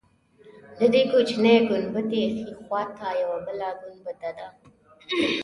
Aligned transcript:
د 0.77 0.79
دې 0.93 1.01
کوچنۍ 1.11 1.55
ګنبدې 1.69 2.23
ښی 2.37 2.43
خوا 2.63 2.81
ته 2.97 3.07
یوه 3.21 3.37
بله 3.45 3.69
ګنبده 3.81 4.31
ده. 4.37 4.47